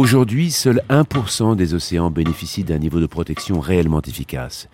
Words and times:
Aujourd'hui, 0.00 0.50
seul 0.50 0.82
1% 0.88 1.56
des 1.56 1.74
océans 1.74 2.10
bénéficient 2.10 2.64
d'un 2.64 2.78
niveau 2.78 3.00
de 3.00 3.06
protection 3.06 3.60
réellement 3.60 4.00
efficace. 4.00 4.70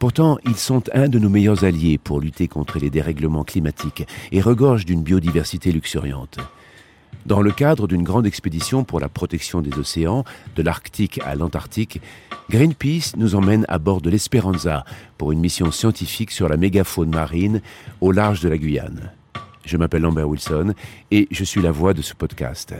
Pourtant, 0.00 0.38
ils 0.44 0.56
sont 0.56 0.82
un 0.92 1.08
de 1.08 1.20
nos 1.20 1.28
meilleurs 1.28 1.62
alliés 1.62 1.98
pour 1.98 2.20
lutter 2.20 2.48
contre 2.48 2.80
les 2.80 2.90
dérèglements 2.90 3.44
climatiques 3.44 4.08
et 4.32 4.40
regorgent 4.40 4.86
d'une 4.86 5.04
biodiversité 5.04 5.70
luxuriante. 5.70 6.38
Dans 7.26 7.42
le 7.42 7.52
cadre 7.52 7.86
d'une 7.86 8.02
grande 8.02 8.26
expédition 8.26 8.82
pour 8.82 8.98
la 8.98 9.08
protection 9.08 9.60
des 9.60 9.78
océans, 9.78 10.24
de 10.56 10.64
l'Arctique 10.64 11.20
à 11.24 11.36
l'Antarctique, 11.36 12.00
Greenpeace 12.50 13.12
nous 13.16 13.36
emmène 13.36 13.64
à 13.68 13.78
bord 13.78 14.00
de 14.00 14.10
l'Esperanza 14.10 14.84
pour 15.16 15.30
une 15.30 15.38
mission 15.38 15.70
scientifique 15.70 16.32
sur 16.32 16.48
la 16.48 16.56
mégafaune 16.56 17.10
marine 17.10 17.62
au 18.00 18.10
large 18.10 18.40
de 18.40 18.48
la 18.48 18.58
Guyane. 18.58 19.12
Je 19.64 19.76
m'appelle 19.76 20.02
Lambert 20.02 20.28
Wilson 20.28 20.74
et 21.12 21.28
je 21.30 21.44
suis 21.44 21.62
la 21.62 21.70
voix 21.70 21.94
de 21.94 22.02
ce 22.02 22.14
podcast. 22.14 22.74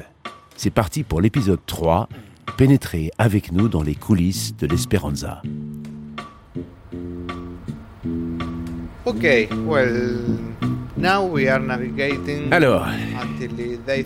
C'est 0.63 0.69
parti 0.69 1.05
pour 1.05 1.23
l'épisode 1.23 1.61
3, 1.65 2.07
pénétrer 2.59 3.11
avec 3.17 3.51
nous 3.51 3.71
dans 3.71 3.83
les 3.83 3.95
coulisses 3.95 4.55
de 4.59 4.67
l'Esperanza. 4.67 5.41
Okay, 9.07 9.49
well, 9.67 10.19
now 10.99 11.27
we 11.27 11.49
are 11.49 11.61
navigating 11.61 12.53
Alors, 12.53 12.87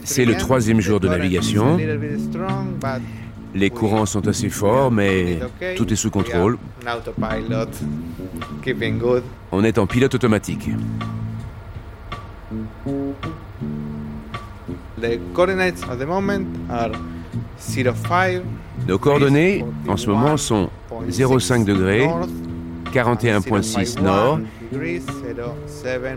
c'est 0.05 0.25
le 0.25 0.35
3 0.35 0.45
troisième 0.45 0.81
jour 0.81 1.01
de 1.01 1.09
navigation. 1.09 1.77
Les 3.53 3.71
courants 3.71 4.07
sont 4.07 4.29
assez 4.29 4.49
forts, 4.49 4.93
mais 4.93 5.41
tout 5.75 5.93
est 5.93 5.97
sous 5.97 6.11
contrôle. 6.11 6.57
On 9.51 9.65
est 9.65 9.79
en 9.79 9.87
pilote 9.89 10.15
automatique. 10.15 10.69
The 15.05 15.19
coordinates 15.35 15.83
at 15.83 15.99
the 15.99 16.07
moment 16.07 16.47
are 16.71 16.91
05 17.59 18.43
Nos 18.89 18.99
coordonnées 18.99 19.63
en 19.87 19.99
ce 19.99 20.09
moment 20.09 20.39
sont 20.39 20.71
0,5 21.11 21.65
degrés, 21.67 22.09
41,6 22.91 24.01
nord 24.01 24.41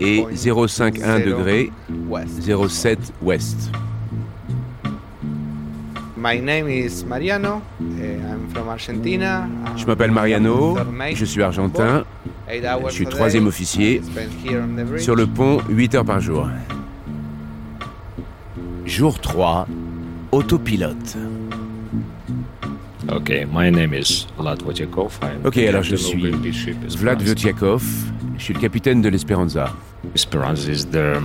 et 0.00 0.24
0,51 0.34 1.22
degrés, 1.22 1.70
0,7 1.90 2.96
ouest. 3.20 3.70
My 6.16 6.40
name 6.40 6.68
is 6.68 7.04
Mariano. 7.06 7.60
eh, 8.00 8.16
I'm 8.16 8.48
from 8.48 8.70
Argentina. 8.70 9.46
Je 9.76 9.84
m'appelle 9.84 10.12
Mariano, 10.12 10.78
je 11.14 11.24
suis 11.26 11.42
argentin, 11.42 12.04
je 12.48 12.90
suis 12.90 13.06
troisième 13.06 13.46
officier, 13.48 14.00
sur 14.96 15.14
le 15.14 15.26
pont 15.26 15.58
8 15.68 15.94
heures 15.94 16.04
par 16.06 16.20
jour. 16.20 16.48
Jour 18.88 19.20
3, 19.20 19.66
autopilote. 20.32 21.16
Okay, 23.10 23.44
my 23.44 23.70
name 23.70 23.92
is 23.92 24.26
Vlad 24.38 24.62
Votyakov. 24.62 25.18
I'm 25.22 25.44
Ok, 25.44 25.58
alors 25.58 25.82
je 25.82 25.96
suis 25.96 26.32
Vlad. 26.96 27.20
Votiakov, 27.22 27.84
je 28.38 28.42
suis 28.42 28.54
le 28.54 28.60
capitaine 28.60 29.02
de 29.02 29.10
l'Esperanza. 29.10 29.74
Esperanza 30.14 30.70
is 30.70 30.86
the 30.86 31.20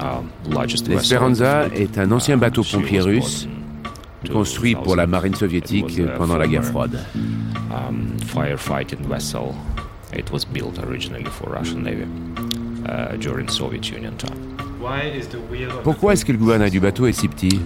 uh, 0.00 0.88
L'Esperanza 0.88 1.68
est 1.72 1.98
un 1.98 2.10
ancien 2.10 2.36
bateau 2.36 2.64
She 2.64 2.72
pompier 2.72 3.00
russe 3.00 3.46
construit 4.32 4.74
pour 4.74 4.96
la 4.96 5.06
2000. 5.06 5.10
marine 5.10 5.34
soviétique 5.36 6.02
pendant 6.18 6.36
la 6.36 6.48
guerre 6.48 6.64
froide. 6.64 6.98
Um. 7.70 8.16
It 10.16 10.30
was 10.32 10.44
built 10.44 10.78
originally 10.78 11.24
for 11.24 11.48
Russian 11.50 11.82
Navy 11.84 12.06
uh, 12.86 13.16
during 13.16 13.48
Soviet 13.48 13.88
Union 13.90 14.16
time. 14.16 14.43
Pourquoi 15.82 16.12
est-ce 16.12 16.24
que 16.24 16.32
le 16.32 16.38
gouvernail 16.38 16.70
du 16.70 16.80
bateau 16.80 17.06
est 17.06 17.12
si 17.12 17.28
petit. 17.28 17.60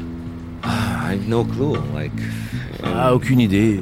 Like, 1.95 2.13
Ah, 2.85 3.15
aucune 3.15 3.41
idée. 3.41 3.81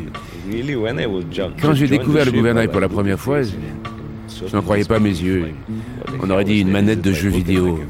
really, 0.51 0.77
when 0.77 0.99
I 0.99 1.07
was 1.07 1.23
ju- 1.31 1.43
Quand 1.61 1.75
j'ai 1.75 1.89
découvert 1.89 2.25
the 2.25 2.27
le 2.27 2.33
gouvernail 2.33 2.67
I 2.67 2.69
pour 2.69 2.81
la 2.81 2.89
première 2.89 3.19
fois, 3.19 3.43
je 3.43 4.57
n'en 4.57 4.63
croyais 4.63 4.85
pas 4.85 4.99
mes 4.99 5.11
yeux. 5.11 5.49
On 6.23 6.31
aurait 6.31 6.45
dit 6.45 6.61
une 6.61 6.71
manette 6.71 7.03
de 7.03 7.13
jeu 7.13 7.29
vidéo. 7.31 7.81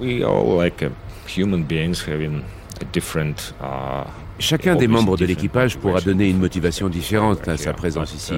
uh. 0.00 0.22
Uh, 3.60 4.04
Chacun 4.38 4.74
des 4.74 4.88
membres 4.88 5.16
de 5.16 5.24
l'équipage 5.24 5.78
pourra 5.78 6.00
donner 6.00 6.28
une 6.28 6.38
motivation 6.38 6.88
différente 6.88 7.46
à 7.48 7.56
sa 7.56 7.72
présence 7.72 8.14
ici. 8.14 8.34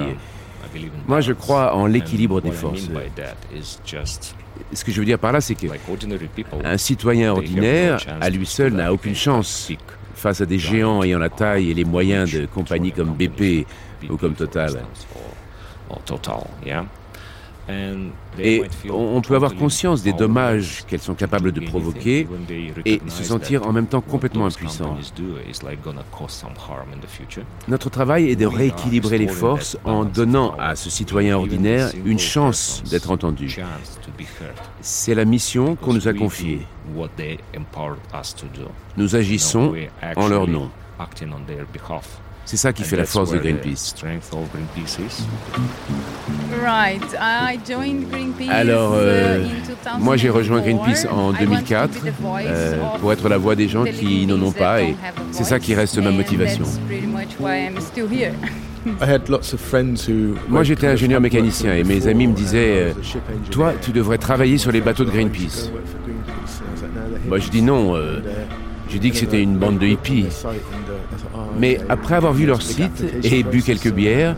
Moi, 1.07 1.21
je 1.21 1.33
crois 1.33 1.75
en 1.75 1.87
l'équilibre 1.87 2.41
des 2.41 2.51
forces. 2.53 2.89
Ce 4.73 4.85
que 4.85 4.93
je 4.93 4.99
veux 5.01 5.05
dire 5.07 5.19
par 5.19 5.33
là, 5.33 5.41
c'est 5.41 5.55
que 5.55 5.67
un 6.65 6.79
citoyen 6.79 7.33
ordinaire, 7.33 7.99
à 8.21 8.31
lui 8.31 8.47
seul, 8.47 8.73
n'a 8.73 8.93
aucune 8.93 9.15
chance 9.15 9.71
face 10.15 10.41
à 10.41 10.47
des 10.47 10.59
géants 10.59 11.03
ayant 11.03 11.19
la 11.19 11.29
taille 11.29 11.71
et 11.71 11.75
les 11.75 11.85
moyens 11.85 12.33
de 12.33 12.47
compagnies 12.47 12.93
comme 12.93 13.15
BP 13.15 13.67
ou 14.11 14.17
comme 14.17 14.35
Total. 14.35 14.73
Et 18.39 18.63
on 18.91 19.21
peut 19.21 19.35
avoir 19.35 19.55
conscience 19.55 20.03
des 20.03 20.13
dommages 20.13 20.85
qu'elles 20.87 21.01
sont 21.01 21.15
capables 21.15 21.53
de 21.53 21.61
provoquer 21.61 22.29
et 22.85 23.01
se 23.09 23.25
sentir 23.25 23.67
en 23.67 23.73
même 23.73 23.87
temps 23.87 24.01
complètement 24.01 24.47
future. 27.07 27.43
Notre 27.69 27.91
travail 27.91 28.31
est 28.31 28.37
de 28.37 28.47
rééquilibrer 28.47 29.19
les 29.19 29.29
forces 29.29 29.79
en 29.85 30.05
donnant 30.05 30.55
à 30.59 30.77
ce 30.77 30.91
citoyen 30.91 31.37
ordinaire 31.37 31.91
une 32.05 32.19
chance 32.19 32.83
d'être 32.91 33.11
entendu. 33.11 33.57
C'est 34.81 35.15
la 35.15 35.25
mission 35.25 35.77
qu'on 35.77 35.93
nous 35.93 36.09
a 36.09 36.15
confiée. 36.15 36.61
Nous 38.97 39.17
agissons 39.17 39.75
en 40.17 40.29
leur 40.29 40.47
nom. 40.47 40.71
C'est 42.47 42.57
ça 42.57 42.73
qui 42.73 42.85
fait 42.85 42.97
la 42.97 43.05
force 43.05 43.33
de 43.33 43.39
Greenpeace. 43.39 43.95
Alors, 48.49 48.93
euh, 48.95 49.43
uh, 49.43 49.47
in 49.89 49.99
moi, 49.99 50.17
j'ai 50.17 50.31
rejoint 50.31 50.61
2004. 50.61 50.65
Greenpeace 50.65 51.07
en 51.11 51.17
I 51.17 51.19
want 51.27 51.33
to 51.33 51.39
2004 51.45 51.89
be 51.89 51.93
the 52.05 52.13
voice 52.21 52.45
euh, 52.47 52.77
pour 53.01 53.13
être 53.13 53.29
la 53.29 53.37
voix 53.37 53.57
des 53.57 53.69
gens 53.69 53.83
qui 53.85 54.25
n'en 54.27 54.41
ont 54.41 54.53
pas 54.53 54.81
et 54.83 54.95
c'est 55.33 55.43
ça 55.45 55.59
qui 55.59 55.75
reste 55.75 55.99
ma 55.99 56.13
motivation. 56.13 56.65
Moi, 60.49 60.63
j'étais 60.63 60.87
ingénieur 60.87 61.21
mécanicien 61.21 61.75
et 61.75 61.83
mes 61.83 62.07
amis 62.07 62.29
me 62.29 62.33
and 62.33 62.37
disaient, 62.37 62.77
I 62.77 62.79
euh. 62.79 62.93
Toi, 63.51 63.73
tu 63.83 63.91
devrais 63.91 64.19
travailler 64.19 64.59
sur 64.59 64.71
les 64.71 64.81
bateaux 64.81 65.05
de 65.05 65.11
Greenpeace. 65.11 65.43
"You 65.43 65.51
should 65.51 65.71
go 65.71 65.75
work 65.75 65.87
for 65.87 65.99
Greenpeace." 66.07 66.61
And 66.61 66.69
I 66.69 66.73
was 66.73 66.83
like, 66.83 66.95
"No, 66.95 67.01
they're 67.11 67.27
Moi, 67.29 67.39
je 67.39 67.45
hippies." 67.47 67.51
dis 67.51 67.63
non. 67.63 67.97
euh, 67.97 68.21
uh, 68.21 68.23
J'ai 68.89 68.99
dit 68.99 69.11
que 69.11 69.17
c'était 69.17 69.43
une 69.43 69.57
bande 69.57 69.79
de 69.79 69.87
hippies. 69.87 70.27
Mais 71.59 71.79
après 71.89 72.15
avoir 72.15 72.33
vu 72.33 72.47
leur 72.47 72.63
site 72.63 73.05
et 73.23 73.43
bu 73.43 73.63
quelques 73.63 73.93
bières, 73.93 74.37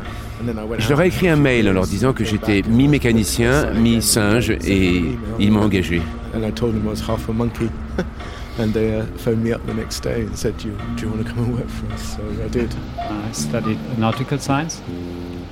je 0.79 0.89
leur 0.89 1.03
ai 1.03 1.09
écrit 1.09 1.29
un 1.29 1.37
mail 1.37 1.69
en 1.69 1.73
leur 1.73 1.87
disant 1.87 2.13
que 2.13 2.25
j'étais 2.25 2.63
mi-mécanicien, 2.69 3.73
mi-singe 3.73 4.51
et 4.51 5.03
ils 5.39 5.53
m'ont 5.53 5.63
engagé. 5.63 6.01
And 6.35 6.45
I 6.47 6.53
told 6.53 6.75
them 6.75 6.85
I 6.85 6.91
was 6.91 7.01
half 7.01 7.29
a 7.29 7.33
monkey. 7.33 7.69
and 8.59 8.73
they 8.75 8.95
uh, 8.95 9.07
phoned 9.17 9.43
me 9.43 9.53
up 9.53 9.65
the 9.67 9.75
next 9.75 10.01
day 10.01 10.23
and 10.23 10.37
said, 10.37 10.57
"Do 10.59 10.69
you, 10.69 10.77
do 10.97 11.07
you 11.07 11.13
want 11.13 11.27
to 11.27 11.33
come 11.33 11.45
and 11.45 11.55
work 11.55 11.69
for 11.69 11.91
us?" 11.93 12.17
So 12.17 12.23
I 12.45 12.49
did. 12.49 12.75
I 12.99 13.33
studied 13.33 13.79
nautical 13.99 14.39
science. 14.39 14.83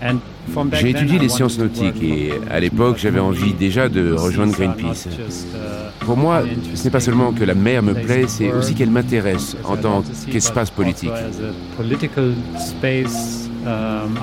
And 0.02 0.18
from 0.52 0.68
back 0.68 0.80
J'ai 0.80 0.90
étudié 0.90 1.16
I 1.16 1.20
les 1.20 1.28
sciences 1.30 1.58
nautiques 1.58 2.02
et 2.02 2.30
for 2.30 2.38
à 2.50 2.60
l'époque 2.60 2.96
j'avais 2.98 3.18
envie 3.20 3.54
déjà 3.54 3.88
de 3.88 4.12
rejoindre 4.12 4.52
not 4.52 4.58
Greenpeace. 4.58 5.06
uh, 5.06 6.04
Pour 6.04 6.16
moi, 6.18 6.42
ce 6.74 6.84
n'est 6.84 6.90
pas 6.90 7.00
seulement 7.00 7.32
que 7.32 7.44
la 7.44 7.54
mer 7.54 7.82
me 7.82 7.94
plaît, 7.94 8.24
c'est 8.28 8.52
aussi 8.52 8.74
qu'elle 8.74 8.90
m'intéresse 8.90 9.56
en 9.64 9.76
tant 9.76 9.96
love 10.00 10.02
the 10.10 10.14
sea, 10.14 10.30
qu'espace 10.30 10.70
but 10.70 10.76
politique. 10.76 11.10
also 11.10 11.24
as 11.44 11.50
a 11.50 11.76
political 11.76 12.34
space, 12.58 13.48
um, 13.64 14.16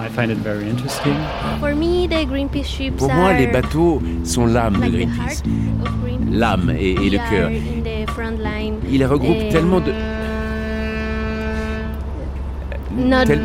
Pour 2.98 3.12
moi, 3.14 3.34
les 3.34 3.48
bateaux 3.48 4.02
sont 4.24 4.46
l'âme 4.46 4.76
de 4.80 4.90
Greenpeace. 4.90 5.42
L'âme 6.32 6.72
et, 6.80 6.92
et 6.92 7.10
le 7.10 7.18
cœur. 7.30 7.48
are 7.48 7.52
in 7.52 7.82
the 7.84 8.10
front 8.12 8.38
line. 8.40 8.76
Il 8.92 9.04
regroupe 9.06 9.38
Um, 9.38 9.50
tellement 9.52 9.80
de... 9.80 9.92
Tel- 13.26 13.42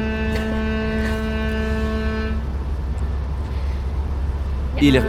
Il, 4.81 4.95
yeah. 4.95 5.05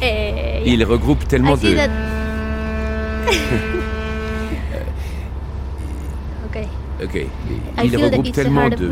il 0.64 0.84
regroupe 0.84 1.26
tellement 1.26 1.56
de... 1.56 1.68
okay. 6.46 6.68
Ok. 7.02 7.14
I 7.14 7.28
Il 7.84 7.96
regroupe 7.96 8.30
tellement 8.32 8.68
de 8.68 8.88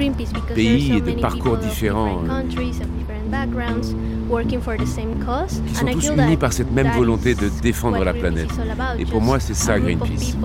pays 0.54 0.96
et 0.96 1.00
de 1.00 1.12
parcours 1.12 1.58
différents, 1.58 2.22
different 2.22 2.48
countries 2.48 2.80
of 2.80 2.88
different 2.98 3.30
backgrounds 3.30 3.94
working 4.28 4.60
for 4.60 4.76
the 4.76 4.86
same 4.86 5.24
cause. 5.24 5.60
qui 5.66 5.74
sont 5.74 5.86
and 5.86 5.90
I 5.90 5.94
tous 5.94 6.10
unis 6.10 6.36
par 6.36 6.52
cette 6.52 6.72
même 6.72 6.90
volonté 6.90 7.34
de 7.34 7.48
défendre 7.62 8.02
la 8.04 8.12
planète. 8.14 8.50
Et 8.98 9.04
pour 9.04 9.20
moi, 9.20 9.38
c'est 9.38 9.54
ça 9.54 9.78
Greenpeace. 9.78 10.36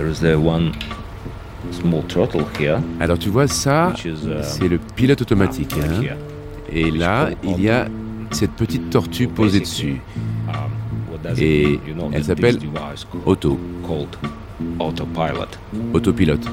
There 0.00 0.08
is 0.10 0.20
the 0.20 0.34
one 0.38 0.72
small 1.70 2.02
throttle 2.08 2.46
here, 2.58 2.78
Alors 3.00 3.18
tu 3.18 3.28
vois, 3.28 3.46
ça, 3.46 3.92
uh, 4.02 4.08
c'est 4.40 4.66
le 4.66 4.78
pilote 4.78 5.20
automatique. 5.20 5.74
hein. 5.74 6.02
Et 6.72 6.90
là, 6.90 7.28
il 7.44 7.60
y 7.60 7.68
a 7.68 7.86
cette 8.30 8.52
petite 8.52 8.88
tortue 8.88 9.28
posée 9.28 9.60
dessus. 9.60 10.00
Um, 10.48 10.54
what 11.12 11.18
does 11.22 11.38
it 11.38 11.42
Et 11.42 11.66
mean? 11.66 11.80
You 11.86 11.94
know 11.94 12.10
elle 12.14 12.24
s'appelle 12.24 12.56
this 12.56 12.64
device 12.70 13.04
called, 13.04 13.26
Auto, 13.26 13.58
autopilot. 14.78 15.58
autopilote. 15.92 16.46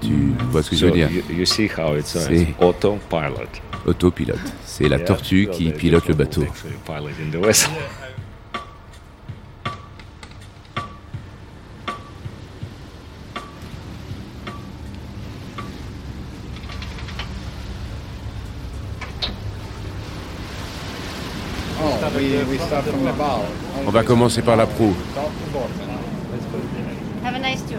Tu 0.00 0.34
vois 0.50 0.64
ce 0.64 0.70
que 0.70 0.74
je 0.74 0.86
veux 0.86 0.90
dire? 0.92 1.08
you, 1.12 1.22
you 1.38 1.46
see 1.46 1.68
how 1.68 1.96
it 1.96 2.04
sounds. 2.04 2.26
C'est- 2.26 2.48
Autopilot. 2.60 3.46
Autopilote. 3.86 4.40
C'est 4.64 4.88
la 4.88 4.98
tortue 4.98 5.48
qui 5.52 5.70
the 5.70 5.76
pilote 5.76 6.08
le 6.08 6.14
bateau. 6.14 6.42
On 23.86 23.90
va 23.90 24.02
commencer 24.02 24.42
par 24.42 24.56
la 24.56 24.66
proue. 24.66 24.94
Have 27.24 27.34
a 27.34 27.38
nice 27.38 27.62
tour. 27.62 27.78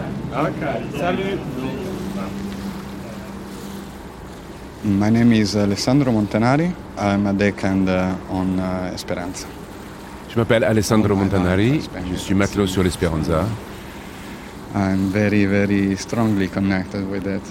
My 4.84 5.10
name 5.10 5.32
is 5.32 5.56
Alessandro 5.56 6.12
Montanari. 6.12 6.74
I'm 6.98 7.26
a 7.26 7.32
deckhand 7.32 7.88
uh, 7.88 8.14
on 8.30 8.58
uh, 8.58 8.90
Esperanza. 8.92 9.46
Je 10.28 10.36
m'appelle 10.38 10.64
Alessandro 10.64 11.14
Montanari, 11.14 11.80
je 12.10 12.16
suis 12.16 12.34
matelot 12.34 12.66
sur 12.66 12.82
l'Esperanza. 12.82 13.46
I'm 14.74 15.10
very, 15.10 15.46
very 15.46 15.96
strongly 15.96 16.48
connected 16.48 17.08
with 17.08 17.26
it. 17.26 17.42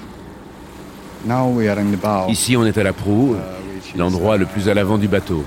Now 1.25 1.47
we 1.47 1.69
are 1.69 1.79
in 1.79 1.91
the 1.91 1.97
bow. 1.97 2.27
Ici, 2.29 2.57
on 2.57 2.65
est 2.65 2.77
à 2.77 2.83
la 2.83 2.91
proue, 2.91 3.35
uh, 3.35 3.62
l'endroit 3.95 4.37
le 4.37 4.45
plus 4.45 4.69
à 4.69 4.73
l'avant 4.73 4.97
du 4.97 5.07
bateau. 5.07 5.43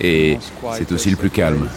Et 0.00 0.38
c'est 0.76 0.92
aussi 0.92 1.10
le 1.10 1.16
plus 1.16 1.30
calme. 1.30 1.68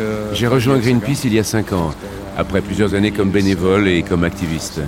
uh, 0.00 0.34
J'ai 0.34 0.46
rejoint. 0.46 0.78
Greenpeace 0.78 1.24
il 1.24 1.34
y 1.34 1.38
a 1.38 1.44
cinq 1.44 1.72
ans, 1.72 1.92
après 2.36 2.60
plusieurs 2.60 2.94
années 2.94 3.12
comme 3.12 3.30
bénévole 3.30 3.88
et 3.88 4.02
comme 4.02 4.24
activiste. 4.24 4.80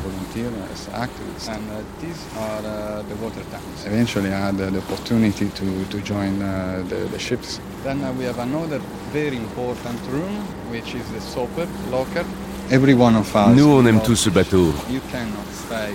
Nous, 13.54 13.66
on 13.66 13.84
aime 13.86 14.00
tous 14.00 14.14
ce 14.16 14.30
bateau. 14.30 14.72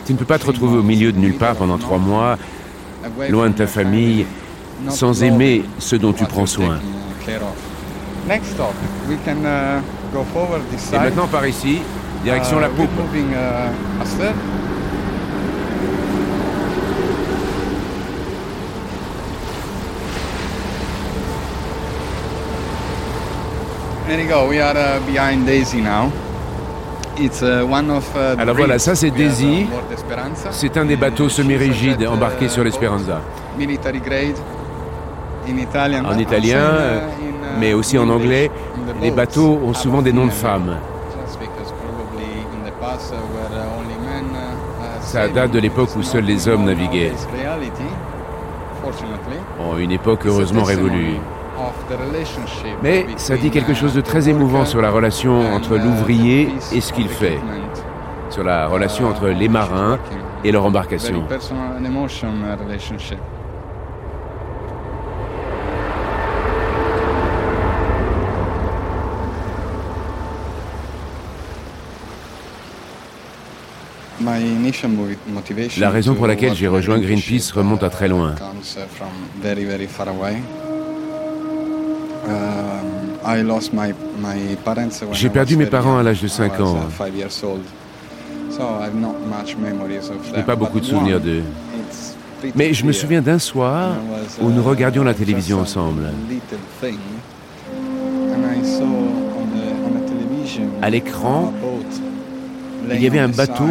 Tu 0.05 0.13
ne 0.13 0.17
peux 0.17 0.25
pas 0.25 0.37
te 0.39 0.45
retrouver 0.45 0.77
au 0.77 0.83
milieu 0.83 1.11
de 1.11 1.17
nulle 1.17 1.35
part 1.37 1.55
pendant 1.55 1.77
trois 1.77 1.97
mois, 1.97 2.37
loin 3.29 3.49
de 3.49 3.55
ta 3.55 3.67
famille, 3.67 4.25
sans 4.89 5.23
aimer 5.23 5.63
ce 5.79 5.95
dont 5.95 6.13
tu 6.13 6.25
prends 6.25 6.45
soin. 6.45 6.79
uh, 9.45 9.81
Et 10.93 10.99
maintenant, 10.99 11.27
par 11.27 11.45
ici, 11.47 11.79
direction 12.23 12.57
Uh, 12.57 12.61
la 12.61 12.69
poupe. 12.69 12.89
uh. 13.33 13.69
There 24.07 24.19
you 24.21 24.27
go. 24.27 24.47
We 24.47 24.59
are 24.59 24.77
uh, 24.77 24.99
behind 25.07 25.45
Daisy 25.47 25.81
now. 25.81 26.11
Alors 28.37 28.55
voilà, 28.55 28.79
ça, 28.79 28.95
c'est 28.95 29.07
have 29.07 29.15
Daisy. 29.15 29.67
C'est 30.51 30.77
un 30.77 30.85
des 30.85 30.95
bateaux 30.95 31.29
semi-rigides 31.29 32.05
embarqués 32.07 32.45
uh, 32.45 32.49
sur 32.49 32.63
l'Esperanza. 32.63 33.21
En 36.05 36.17
italien, 36.17 36.57
euh, 36.57 36.99
uh, 36.99 37.29
uh, 37.29 37.59
mais 37.59 37.73
aussi 37.73 37.97
en 37.97 38.09
anglais, 38.09 38.49
les 39.01 39.11
bateaux 39.11 39.59
ont 39.63 39.73
souvent 39.73 40.01
des 40.01 40.11
noms 40.11 40.25
de 40.25 40.31
femmes. 40.31 40.75
Uh, 40.75 41.45
uh, 41.45 41.47
uh, 41.47 41.61
uh, 44.81 45.01
Ça 45.01 45.27
date 45.27 45.51
de 45.51 45.59
l'époque 45.59 45.89
où 45.95 46.03
seuls 46.03 46.25
les 46.25 46.47
hommes 46.47 46.65
naviguaient. 46.65 47.13
En 49.59 49.77
une 49.77 49.91
époque 49.91 50.25
heureusement 50.25 50.63
révolue. 50.63 51.17
Mais 52.83 53.05
ça 53.17 53.37
dit 53.37 53.49
quelque 53.49 53.73
chose 53.73 53.93
de 53.93 53.99
uh, 53.99 54.03
très 54.03 54.23
the 54.23 54.27
émouvant 54.27 54.59
worker 54.59 54.67
sur 54.71 54.81
la 54.81 54.91
relation 54.91 55.53
entre 55.53 55.75
uh, 55.75 55.79
l'ouvrier 55.79 56.49
et 56.73 56.81
ce 56.81 56.93
qu'il 56.93 57.07
fait, 57.07 57.39
sur 58.29 58.43
la 58.43 58.67
relation 58.67 59.05
uh, 59.05 59.11
entre 59.11 59.27
les 59.27 59.47
marins 59.47 59.97
et 60.43 60.51
leur 60.51 60.65
embarcation. 60.65 61.23
motivation 75.27 75.81
La 75.81 75.89
raison 75.89 76.15
pour 76.15 76.27
laquelle 76.27 76.55
j'ai 76.55 76.67
rejoint 76.67 76.99
Greenpeace 76.99 77.51
remonte 77.53 77.83
à 77.83 77.89
très 77.89 78.07
loin. 78.07 78.35
J'ai 85.11 85.27
I 85.27 85.29
perdu 85.29 85.57
mes 85.57 85.65
parents 85.65 85.97
à 85.97 86.03
l'âge 86.03 86.21
de 86.21 86.27
I 86.27 86.29
5 86.29 86.59
was, 86.59 86.65
ans. 86.65 86.77
uh, 86.77 87.11
Je 89.45 89.55
them, 89.55 90.35
n'ai 90.35 90.43
pas 90.43 90.55
beaucoup 90.55 90.79
de 90.79 90.85
souvenirs 90.85 91.19
d'eux. 91.19 91.43
Mais 92.55 92.73
je 92.73 92.85
me 92.85 92.91
souviens 92.91 93.21
d'un 93.21 93.39
soir 93.39 93.95
où 94.41 94.49
nous 94.49 94.61
uh, 94.61 94.65
regardions 94.65 95.03
la 95.03 95.13
télévision 95.13 95.59
ensemble. 95.59 96.11
À 100.81 100.89
l'écran, 100.89 101.53
Il 102.91 103.01
y 103.01 103.07
avait 103.07 103.19
un 103.19 103.29
bateau 103.29 103.65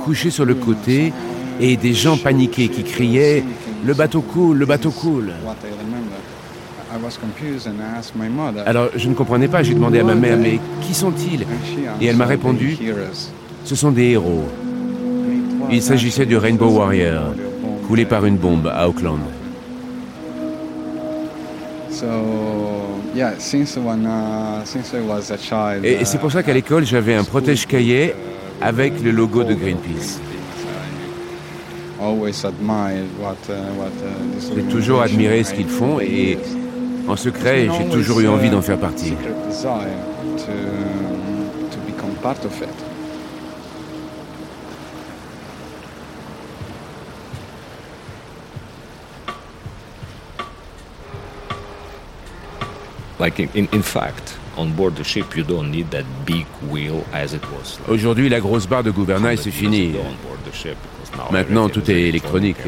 couché 0.00 0.30
sur 0.30 0.44
le 0.44 0.54
côté 0.54 1.12
et 1.60 1.76
des 1.76 1.94
gens 1.94 2.16
paniqués 2.16 2.68
qui 2.68 2.82
criaient. 2.82 3.44
Le 3.84 3.94
bateau 3.94 4.20
coule, 4.20 4.58
le 4.58 4.66
bateau 4.66 4.90
coule. 4.90 5.32
Alors 8.66 8.88
je 8.96 9.08
ne 9.08 9.14
comprenais 9.14 9.48
pas, 9.48 9.62
j'ai 9.62 9.74
demandé 9.74 10.00
à 10.00 10.04
ma 10.04 10.14
mère 10.14 10.36
Mais 10.36 10.60
qui 10.82 10.94
sont-ils? 10.94 11.46
Et 12.00 12.06
elle 12.06 12.16
m'a 12.16 12.26
répondu. 12.26 12.76
Ce 13.64 13.74
sont 13.74 13.90
des 13.90 14.10
héros. 14.10 14.44
Il 15.70 15.82
s'agissait 15.82 16.26
du 16.26 16.36
Rainbow 16.36 16.68
Warrior, 16.68 17.34
coulé 17.88 18.04
par 18.04 18.24
une 18.24 18.36
bombe 18.36 18.68
à 18.72 18.88
Auckland. 18.88 19.18
Uh. 21.90 22.06
Et 25.82 26.04
c'est 26.04 26.18
pour 26.18 26.30
ça 26.30 26.42
qu'à 26.42 26.52
l'école, 26.52 26.84
j'avais 26.84 27.14
un 27.14 27.24
protège-cahier 27.24 28.14
avec 28.60 29.02
le 29.02 29.10
logo 29.10 29.42
de 29.42 29.54
Greenpeace. 29.54 30.20
Uh, 31.98 32.28
uh, 32.28 32.32
J'ai 34.54 34.62
toujours 34.64 35.00
admiré 35.02 35.42
ce 35.42 35.54
qu'ils 35.54 35.68
font 35.68 35.98
et. 36.00 36.38
En 37.08 37.16
secret, 37.16 37.68
j'ai 37.78 37.88
toujours 37.88 38.20
eu 38.20 38.28
envie 38.28 38.50
d'en 38.50 38.62
faire 38.62 38.78
partie. 38.78 39.10
Secret 39.10 39.34
desire 39.48 39.86
to, 40.36 41.70
to 41.70 41.78
become 41.86 42.14
part 42.22 42.44
of 42.44 42.60
it. 42.60 42.68
Like 53.18 53.40
in, 53.40 53.48
in, 53.54 53.66
in 53.72 53.82
fact, 53.82 54.36
on 54.58 54.72
board 54.72 54.94
the 54.96 55.04
ship, 55.04 55.36
you 55.36 55.42
don't 55.42 55.70
need 55.70 55.90
that 55.90 56.04
big 56.26 56.46
wheel 56.70 57.02
as 57.14 57.32
it 57.32 57.42
was. 57.50 57.78
like, 57.80 57.88
Aujourd'hui, 57.88 58.28
la 58.28 58.40
grosse 58.40 58.66
barre 58.66 58.82
de 58.82 58.90
gouvernail, 58.90 59.36
100 59.38 59.44
c'est 59.44 59.50
fini. 59.50 59.94
Maintenant, 61.30 61.68
tout 61.70 61.90
est 61.90 62.08
électronique, 62.08 62.58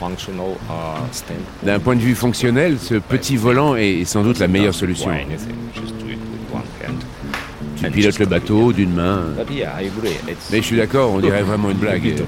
uh. 0.00 1.64
D'un 1.64 1.78
point 1.78 1.96
de 1.96 2.00
vue 2.00 2.14
fonctionnel, 2.14 2.78
ce 2.78 2.94
petit 2.94 3.36
volant 3.36 3.76
est 3.76 4.04
sans 4.04 4.22
doute 4.22 4.38
la 4.38 4.48
meilleure 4.48 4.74
solution. 4.74 5.10
Tu 7.76 7.90
pilotes 7.90 8.18
le 8.18 8.26
bateau 8.26 8.72
d'une 8.72 8.94
main. 8.94 9.24
Mais 10.50 10.58
je 10.58 10.62
suis 10.62 10.76
d'accord, 10.76 11.12
on 11.12 11.20
dirait 11.20 11.42
vraiment 11.42 11.70
une 11.70 11.78
blague. 11.78 12.14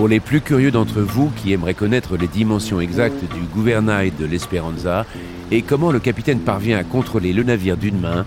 Pour 0.00 0.08
les 0.08 0.20
plus 0.20 0.40
curieux 0.40 0.70
d'entre 0.70 1.00
vous 1.02 1.30
qui 1.36 1.52
aimeraient 1.52 1.74
connaître 1.74 2.16
les 2.16 2.26
dimensions 2.26 2.80
exactes 2.80 3.22
du 3.34 3.40
gouvernail 3.52 4.12
de 4.18 4.24
l'Esperanza 4.24 5.04
et 5.50 5.60
comment 5.60 5.90
le 5.92 5.98
capitaine 5.98 6.40
parvient 6.40 6.78
à 6.78 6.84
contrôler 6.84 7.34
le 7.34 7.42
navire 7.42 7.76
d'une 7.76 8.00
main, 8.00 8.24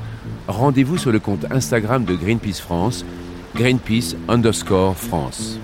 rendez-vous 0.47 0.97
sur 0.97 1.12
le 1.12 1.19
compte 1.19 1.45
Instagram 1.51 2.05
de 2.05 2.15
Greenpeace 2.15 2.59
France, 2.59 3.05
Greenpeace 3.55 4.15
underscore 4.27 4.95
France. 4.95 5.59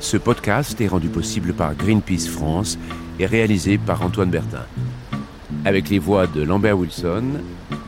Ce 0.00 0.16
podcast 0.16 0.80
est 0.80 0.88
rendu 0.88 1.08
possible 1.08 1.54
par 1.54 1.74
Greenpeace 1.74 2.28
France 2.28 2.78
et 3.18 3.26
réalisé 3.26 3.78
par 3.78 4.02
Antoine 4.02 4.30
Bertin. 4.30 4.66
Avec 5.64 5.88
les 5.88 5.98
voix 5.98 6.26
de 6.26 6.42
Lambert 6.42 6.78
Wilson, 6.78 7.24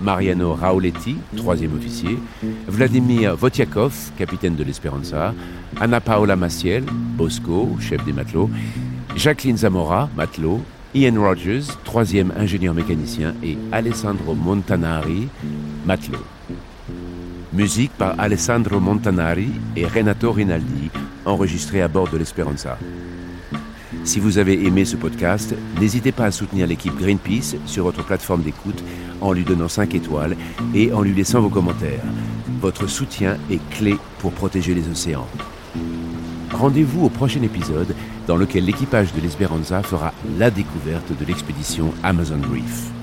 Mariano 0.00 0.54
Raoletti, 0.54 1.16
troisième 1.36 1.76
officier, 1.76 2.18
Vladimir 2.68 3.36
Votiakov, 3.36 3.94
capitaine 4.16 4.56
de 4.56 4.64
l'Esperanza, 4.64 5.34
Anna 5.80 6.00
Paola 6.00 6.36
Maciel, 6.36 6.84
Bosco, 6.84 7.76
chef 7.80 8.02
des 8.04 8.12
matelots, 8.12 8.50
Jacqueline 9.14 9.58
Zamora, 9.58 10.08
matelot, 10.16 10.62
Ian 10.96 11.20
Rogers, 11.20 11.76
troisième 11.84 12.32
ingénieur 12.38 12.72
mécanicien, 12.72 13.34
et 13.42 13.58
Alessandro 13.70 14.34
Montanari, 14.34 15.28
matelot. 15.84 16.24
Musique 17.52 17.92
par 17.98 18.18
Alessandro 18.18 18.80
Montanari 18.80 19.50
et 19.76 19.86
Renato 19.86 20.32
Rinaldi, 20.32 20.90
enregistré 21.26 21.82
à 21.82 21.88
bord 21.88 22.08
de 22.08 22.16
l'Esperanza. 22.16 22.78
Si 24.04 24.20
vous 24.20 24.38
avez 24.38 24.64
aimé 24.64 24.86
ce 24.86 24.96
podcast, 24.96 25.54
n'hésitez 25.78 26.12
pas 26.12 26.24
à 26.24 26.30
soutenir 26.30 26.66
l'équipe 26.66 26.96
Greenpeace 26.98 27.56
sur 27.66 27.84
votre 27.84 28.02
plateforme 28.02 28.40
d'écoute 28.40 28.82
en 29.20 29.34
lui 29.34 29.44
donnant 29.44 29.68
5 29.68 29.94
étoiles 29.94 30.34
et 30.74 30.94
en 30.94 31.02
lui 31.02 31.12
laissant 31.12 31.42
vos 31.42 31.50
commentaires. 31.50 32.04
Votre 32.62 32.86
soutien 32.86 33.36
est 33.50 33.60
clé 33.68 33.96
pour 34.20 34.32
protéger 34.32 34.72
les 34.72 34.88
océans. 34.88 35.28
Rendez-vous 36.58 37.04
au 37.04 37.08
prochain 37.10 37.42
épisode 37.42 37.94
dans 38.26 38.36
lequel 38.36 38.64
l'équipage 38.64 39.12
de 39.12 39.20
l'Esperanza 39.20 39.82
fera 39.82 40.14
la 40.38 40.50
découverte 40.50 41.12
de 41.12 41.26
l'expédition 41.26 41.92
Amazon 42.02 42.40
Reef. 42.50 42.95